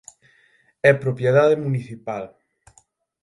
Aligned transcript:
É 0.89 0.91
propiedade 1.03 1.61
municipal. 1.65 2.25